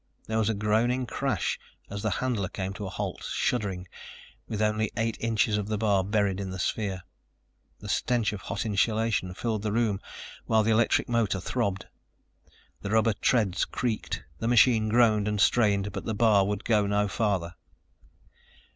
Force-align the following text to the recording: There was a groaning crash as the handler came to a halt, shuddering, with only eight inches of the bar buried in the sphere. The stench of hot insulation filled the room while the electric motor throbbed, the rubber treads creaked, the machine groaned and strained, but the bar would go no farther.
There 0.25 0.39
was 0.39 0.49
a 0.49 0.55
groaning 0.55 1.05
crash 1.05 1.59
as 1.87 2.01
the 2.01 2.09
handler 2.09 2.49
came 2.49 2.73
to 2.73 2.87
a 2.87 2.89
halt, 2.89 3.23
shuddering, 3.31 3.87
with 4.47 4.59
only 4.59 4.89
eight 4.97 5.15
inches 5.19 5.59
of 5.59 5.67
the 5.67 5.77
bar 5.77 6.03
buried 6.03 6.39
in 6.39 6.49
the 6.49 6.57
sphere. 6.57 7.03
The 7.77 7.87
stench 7.87 8.33
of 8.33 8.41
hot 8.41 8.65
insulation 8.65 9.35
filled 9.35 9.61
the 9.61 9.71
room 9.71 10.01
while 10.47 10.63
the 10.63 10.71
electric 10.71 11.07
motor 11.07 11.39
throbbed, 11.39 11.85
the 12.81 12.89
rubber 12.89 13.13
treads 13.13 13.63
creaked, 13.63 14.23
the 14.39 14.47
machine 14.47 14.89
groaned 14.89 15.27
and 15.27 15.39
strained, 15.39 15.91
but 15.91 16.05
the 16.05 16.15
bar 16.15 16.47
would 16.47 16.65
go 16.65 16.87
no 16.87 17.07
farther. 17.07 17.53